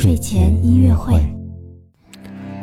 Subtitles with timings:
[0.00, 1.20] 睡前音乐会，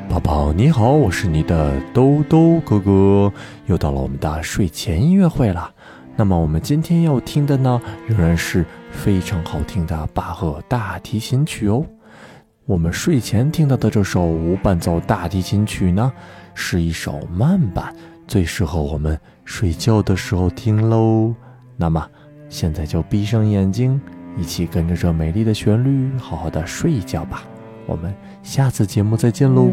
[0.08, 3.29] 宝宝你好，我是你的兜兜哥哥，
[3.65, 5.69] 又到了我们的睡前音乐会了。
[6.16, 11.85] 那么我们今天要听的呢，仍然是非常好听的巴赫大提琴曲哦。
[12.66, 16.13] 我们睡前听到的这首无伴奏大提琴曲呢，
[16.54, 17.93] 是一首慢板，
[18.29, 21.36] 最适合我们睡觉的时候听喽。
[21.75, 22.09] 那么
[22.47, 23.99] 现在就闭上眼睛。
[24.38, 27.44] 一起跟着这美丽的旋律，好好的睡一觉吧。
[27.85, 28.13] 我们
[28.44, 29.71] 下次节目再见喽。